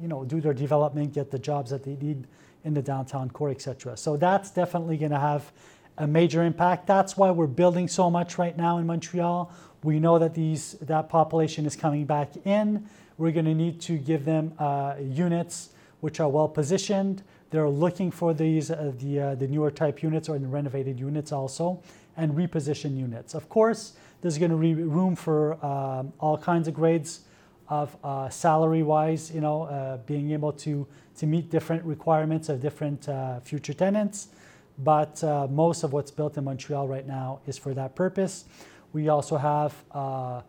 you 0.00 0.08
know, 0.08 0.24
do 0.24 0.40
their 0.40 0.54
development, 0.54 1.12
get 1.12 1.30
the 1.30 1.38
jobs 1.38 1.70
that 1.70 1.84
they 1.84 1.96
need 1.96 2.26
in 2.64 2.74
the 2.74 2.82
downtown 2.82 3.30
core, 3.30 3.50
etc. 3.50 3.96
So 3.96 4.16
that's 4.16 4.50
definitely 4.50 4.96
going 4.96 5.10
to 5.10 5.18
have 5.18 5.52
a 5.98 6.06
major 6.06 6.42
impact. 6.42 6.86
That's 6.86 7.16
why 7.16 7.30
we're 7.30 7.46
building 7.46 7.88
so 7.88 8.10
much 8.10 8.38
right 8.38 8.56
now 8.56 8.78
in 8.78 8.86
Montreal. 8.86 9.52
We 9.82 10.00
know 10.00 10.18
that 10.18 10.34
these 10.34 10.72
that 10.80 11.08
population 11.08 11.66
is 11.66 11.76
coming 11.76 12.04
back 12.04 12.30
in. 12.46 12.88
We're 13.18 13.32
going 13.32 13.44
to 13.44 13.54
need 13.54 13.80
to 13.82 13.96
give 13.98 14.24
them 14.24 14.54
uh, 14.58 14.94
units 15.00 15.70
which 16.00 16.20
are 16.20 16.28
well 16.28 16.48
positioned. 16.48 17.22
They're 17.50 17.68
looking 17.68 18.10
for 18.10 18.34
these 18.34 18.70
uh, 18.70 18.92
the 18.98 19.20
uh, 19.20 19.34
the 19.36 19.46
newer 19.46 19.70
type 19.70 20.02
units 20.02 20.28
or 20.28 20.38
the 20.38 20.48
renovated 20.48 20.98
units 20.98 21.32
also, 21.32 21.82
and 22.16 22.32
reposition 22.32 22.96
units. 22.96 23.34
Of 23.34 23.48
course, 23.48 23.92
there's 24.24 24.38
going 24.38 24.50
to 24.50 24.56
be 24.56 24.72
room 24.72 25.14
for 25.14 25.62
um, 25.62 26.10
all 26.18 26.38
kinds 26.38 26.66
of 26.66 26.72
grades 26.72 27.20
of 27.68 27.94
uh, 28.02 28.26
salary 28.30 28.82
wise, 28.82 29.30
you 29.30 29.42
know, 29.42 29.64
uh, 29.64 29.98
being 29.98 30.30
able 30.30 30.50
to, 30.50 30.86
to 31.14 31.26
meet 31.26 31.50
different 31.50 31.84
requirements 31.84 32.48
of 32.48 32.62
different 32.62 33.06
uh, 33.06 33.38
future 33.40 33.74
tenants. 33.74 34.28
But 34.78 35.22
uh, 35.22 35.46
most 35.48 35.82
of 35.82 35.92
what's 35.92 36.10
built 36.10 36.38
in 36.38 36.44
Montreal 36.44 36.88
right 36.88 37.06
now 37.06 37.40
is 37.46 37.58
for 37.58 37.74
that 37.74 37.94
purpose. 37.94 38.46
We 38.94 39.10
also 39.10 39.36
have 39.36 39.74
uh, 39.92 40.40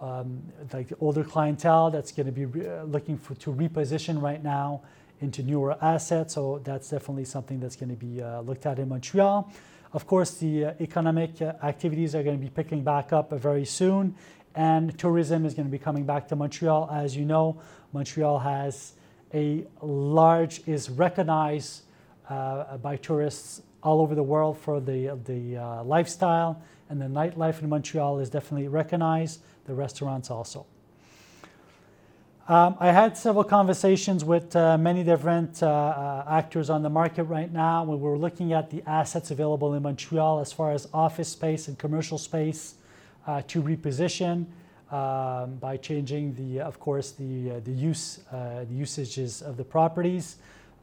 um, 0.00 0.40
like 0.72 0.86
the 0.86 0.96
older 1.00 1.24
clientele 1.24 1.90
that's 1.90 2.12
going 2.12 2.26
to 2.26 2.32
be 2.32 2.44
re- 2.44 2.68
uh, 2.68 2.84
looking 2.84 3.18
for, 3.18 3.34
to 3.34 3.52
reposition 3.52 4.22
right 4.22 4.44
now 4.44 4.82
into 5.20 5.42
newer 5.42 5.76
assets. 5.82 6.34
So 6.34 6.60
that's 6.62 6.88
definitely 6.88 7.24
something 7.24 7.58
that's 7.58 7.74
going 7.74 7.90
to 7.90 7.96
be 7.96 8.22
looked 8.44 8.64
at 8.64 8.78
in 8.78 8.88
Montreal. 8.88 9.52
Of 9.92 10.06
course, 10.06 10.34
the 10.34 10.74
economic 10.80 11.40
activities 11.40 12.14
are 12.14 12.22
going 12.22 12.38
to 12.38 12.42
be 12.42 12.50
picking 12.50 12.84
back 12.84 13.12
up 13.12 13.32
very 13.32 13.64
soon 13.64 14.14
and 14.58 14.98
tourism 14.98 15.46
is 15.46 15.54
going 15.54 15.66
to 15.66 15.70
be 15.70 15.78
coming 15.78 16.04
back 16.04 16.26
to 16.28 16.36
Montreal. 16.36 16.90
As 16.92 17.16
you 17.16 17.24
know, 17.24 17.60
Montreal 17.92 18.40
has 18.40 18.94
a 19.32 19.64
large, 19.80 20.66
is 20.66 20.90
recognized 20.90 21.82
uh, 22.28 22.76
by 22.78 22.96
tourists 22.96 23.62
all 23.82 24.00
over 24.00 24.16
the 24.16 24.22
world 24.22 24.58
for 24.58 24.80
the, 24.80 25.18
the 25.24 25.56
uh, 25.56 25.84
lifestyle, 25.84 26.60
and 26.90 27.00
the 27.00 27.06
nightlife 27.06 27.62
in 27.62 27.68
Montreal 27.68 28.18
is 28.18 28.30
definitely 28.30 28.66
recognized, 28.66 29.40
the 29.66 29.74
restaurants 29.74 30.30
also. 30.30 30.66
Um, 32.48 32.76
I 32.80 32.92
had 32.92 33.14
several 33.14 33.44
conversations 33.44 34.24
with 34.24 34.56
uh, 34.56 34.78
many 34.78 35.04
different 35.04 35.62
uh, 35.62 35.66
uh, 35.66 36.24
actors 36.30 36.70
on 36.70 36.82
the 36.82 36.88
market 36.88 37.24
right 37.24 37.52
now 37.52 37.84
We 37.84 37.94
were 37.96 38.16
looking 38.16 38.54
at 38.54 38.70
the 38.70 38.82
assets 38.86 39.30
available 39.30 39.74
in 39.74 39.82
Montreal 39.82 40.40
as 40.40 40.50
far 40.50 40.72
as 40.72 40.88
office 40.94 41.28
space 41.28 41.68
and 41.68 41.78
commercial 41.78 42.16
space 42.16 42.76
uh, 43.26 43.42
to 43.48 43.62
reposition 43.62 44.46
um, 44.90 45.56
by 45.56 45.76
changing 45.76 46.36
the, 46.36 46.62
of 46.62 46.80
course, 46.80 47.10
the, 47.10 47.50
uh, 47.50 47.60
the 47.64 47.70
use, 47.70 48.20
uh, 48.32 48.64
the 48.64 48.74
usages 48.74 49.42
of 49.42 49.58
the 49.58 49.64
properties. 49.64 50.36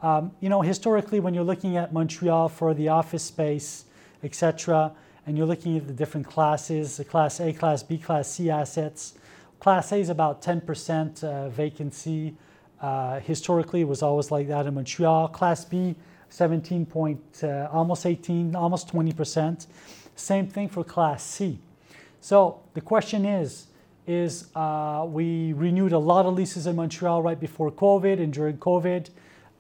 Um, 0.04 0.34
you 0.42 0.50
know, 0.50 0.62
historically, 0.62 1.20
when 1.20 1.34
you're 1.34 1.44
looking 1.44 1.78
at 1.78 1.92
Montreal 1.92 2.48
for 2.48 2.76
the 2.76 2.90
office 2.90 3.24
space, 3.24 3.86
etc., 4.22 4.92
and 5.26 5.36
you're 5.36 5.48
looking 5.48 5.78
at 5.78 5.88
the 5.88 5.94
different 5.94 6.28
classes, 6.28 6.98
the 6.98 7.06
Class 7.06 7.40
A, 7.40 7.52
Class 7.52 7.82
B, 7.82 7.98
Class 7.98 8.28
C 8.28 8.52
assets, 8.52 9.16
Class 9.60 9.92
A 9.92 9.98
is 9.98 10.10
about 10.10 10.42
10% 10.42 11.24
uh, 11.24 11.50
vacancy. 11.50 12.36
Uh, 12.82 13.20
historically, 13.20 13.82
it 13.82 13.88
was 13.88 14.02
always 14.02 14.32
like 14.32 14.48
that 14.48 14.66
in 14.66 14.74
Montreal. 14.74 15.28
Class 15.30 15.66
B, 15.66 15.96
17 16.30 16.86
point, 16.86 17.22
uh, 17.44 17.70
almost 17.72 18.06
18, 18.06 18.56
almost 18.56 18.92
20%. 18.92 19.68
Same 20.16 20.48
thing 20.48 20.70
for 20.70 20.84
Class 20.84 21.24
C. 21.24 21.60
So 22.22 22.62
the 22.74 22.82
question 22.82 23.26
is, 23.26 23.68
is 24.08 24.48
uh, 24.56 25.06
we 25.08 25.54
renewed 25.54 25.94
a 25.94 26.00
lot 26.00 26.26
of 26.26 26.34
leases 26.34 26.68
in 26.68 26.76
Montreal 26.76 27.22
right 27.24 27.40
before 27.40 27.72
COVID 27.72 28.20
and 28.22 28.32
during 28.32 28.58
COVID. 28.58 29.10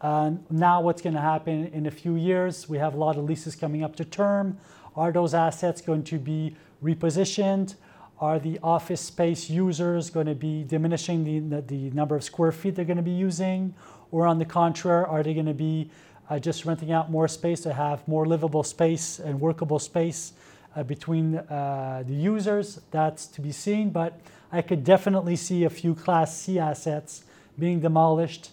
Uh, 0.01 0.31
now 0.49 0.81
what's 0.81 1.01
going 1.01 1.15
to 1.15 1.21
happen 1.21 1.67
in 1.67 1.87
a 1.87 1.91
few 1.91 2.15
years? 2.15 2.69
We 2.69 2.77
have 2.77 2.93
a 2.93 2.97
lot 2.97 3.17
of 3.17 3.23
leases 3.23 3.55
coming 3.55 3.83
up 3.83 3.95
to 3.95 4.05
term. 4.05 4.57
Are 4.95 5.11
those 5.11 5.33
assets 5.33 5.81
going 5.81 6.03
to 6.05 6.19
be 6.19 6.55
repositioned? 6.83 7.75
Are 8.19 8.39
the 8.39 8.60
office 8.63 9.01
space 9.01 9.50
users 9.50 10.10
going 10.10 10.27
to 10.27 10.36
be 10.36 10.63
diminishing 10.63 11.50
the, 11.50 11.62
the 11.62 11.89
number 11.91 12.15
of 12.15 12.24
square 12.24 12.51
feet 12.51 12.75
they're 12.75 12.86
going 12.86 12.98
to 12.98 13.03
be 13.03 13.12
using? 13.12 13.74
Or 14.12 14.25
on 14.25 14.39
the 14.39 14.45
contrary, 14.45 15.05
are 15.05 15.22
they 15.22 15.34
going 15.34 15.48
to 15.48 15.53
be 15.53 15.89
uh, 16.29 16.39
just 16.39 16.65
renting 16.65 16.91
out 16.91 17.12
more 17.12 17.27
space 17.27 17.62
to 17.62 17.74
have 17.74 18.07
more 18.07 18.25
livable 18.25 18.63
space 18.63 19.19
and 19.19 19.39
workable 19.39 19.79
space 19.79 20.34
uh, 20.75 20.84
between 20.84 21.38
uh, 21.38 22.03
the 22.05 22.13
users. 22.13 22.81
That's 22.91 23.27
to 23.27 23.41
be 23.41 23.51
seen, 23.51 23.89
but 23.91 24.19
I 24.51 24.62
could 24.62 24.84
definitely 24.84 25.36
see 25.36 25.63
a 25.63 25.69
few 25.69 25.95
Class 25.95 26.38
C 26.38 26.60
assets 26.60 27.24
being 27.57 27.79
demolished 27.79 28.51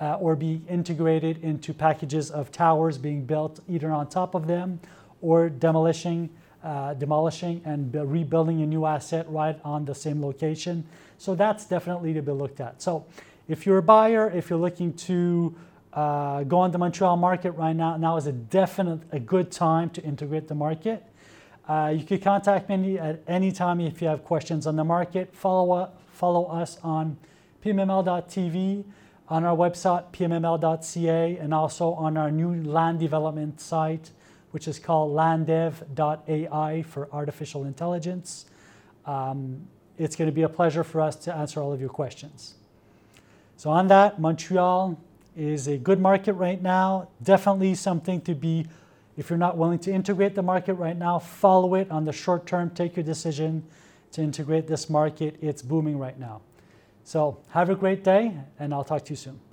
uh, 0.00 0.14
or 0.14 0.36
being 0.36 0.64
integrated 0.68 1.42
into 1.42 1.72
packages 1.72 2.30
of 2.30 2.52
towers 2.52 2.98
being 2.98 3.24
built 3.24 3.60
either 3.68 3.90
on 3.90 4.08
top 4.08 4.34
of 4.34 4.46
them 4.46 4.80
or 5.20 5.48
demolishing, 5.48 6.30
uh, 6.64 6.94
demolishing 6.94 7.60
and 7.64 7.94
rebuilding 7.94 8.62
a 8.62 8.66
new 8.66 8.86
asset 8.86 9.30
right 9.30 9.60
on 9.64 9.84
the 9.84 9.94
same 9.94 10.24
location. 10.24 10.84
So 11.18 11.34
that's 11.34 11.66
definitely 11.66 12.14
to 12.14 12.22
be 12.22 12.32
looked 12.32 12.60
at. 12.60 12.80
So 12.80 13.04
if 13.48 13.66
you're 13.66 13.78
a 13.78 13.82
buyer, 13.82 14.30
if 14.30 14.48
you're 14.48 14.58
looking 14.58 14.94
to 14.94 15.54
uh, 15.92 16.42
go 16.44 16.58
on 16.58 16.72
the 16.72 16.78
Montreal 16.78 17.16
market 17.16 17.52
right 17.52 17.76
now, 17.76 17.96
now 17.96 18.16
is 18.16 18.26
a 18.26 18.32
definite 18.32 19.00
a 19.12 19.20
good 19.20 19.52
time 19.52 19.90
to 19.90 20.02
integrate 20.02 20.48
the 20.48 20.54
market. 20.54 21.04
Uh, 21.68 21.94
you 21.96 22.04
can 22.04 22.20
contact 22.20 22.68
me 22.68 22.98
at 22.98 23.22
any 23.26 23.52
time 23.52 23.80
if 23.80 24.02
you 24.02 24.08
have 24.08 24.24
questions 24.24 24.66
on 24.66 24.76
the 24.76 24.84
market. 24.84 25.34
Follow, 25.34 25.72
up, 25.72 26.00
follow 26.12 26.46
us 26.46 26.78
on 26.82 27.16
pmml.tv, 27.64 28.84
on 29.28 29.44
our 29.44 29.56
website, 29.56 30.04
pmml.ca, 30.12 31.38
and 31.38 31.54
also 31.54 31.92
on 31.94 32.16
our 32.16 32.30
new 32.30 32.62
land 32.62 32.98
development 32.98 33.60
site, 33.60 34.10
which 34.54 34.68
is 34.68 34.78
called 34.78 35.10
landdev.ai 35.10 36.82
for 36.82 37.08
artificial 37.12 37.64
intelligence. 37.64 38.44
Um, 39.04 39.66
it's 39.98 40.14
going 40.14 40.26
to 40.26 40.32
be 40.32 40.42
a 40.42 40.48
pleasure 40.48 40.84
for 40.84 41.00
us 41.00 41.16
to 41.16 41.34
answer 41.34 41.60
all 41.60 41.72
of 41.72 41.80
your 41.80 41.90
questions. 41.90 42.54
So, 43.56 43.70
on 43.70 43.88
that, 43.88 44.20
Montreal 44.20 44.96
is 45.36 45.66
a 45.66 45.76
good 45.76 45.98
market 45.98 46.34
right 46.34 46.62
now, 46.62 47.08
definitely 47.20 47.74
something 47.74 48.20
to 48.20 48.34
be 48.36 48.68
if 49.16 49.28
you're 49.28 49.40
not 49.40 49.56
willing 49.56 49.80
to 49.80 49.92
integrate 49.92 50.36
the 50.36 50.42
market 50.42 50.74
right 50.74 50.96
now, 50.96 51.18
follow 51.18 51.74
it 51.74 51.90
on 51.90 52.04
the 52.04 52.12
short 52.12 52.46
term. 52.46 52.70
Take 52.70 52.94
your 52.94 53.04
decision 53.04 53.64
to 54.12 54.22
integrate 54.22 54.68
this 54.68 54.88
market. 54.88 55.36
It's 55.40 55.62
booming 55.62 55.98
right 55.98 56.18
now. 56.18 56.42
So, 57.02 57.38
have 57.48 57.70
a 57.70 57.74
great 57.74 58.04
day, 58.04 58.36
and 58.60 58.72
I'll 58.72 58.84
talk 58.84 59.04
to 59.06 59.10
you 59.10 59.16
soon. 59.16 59.43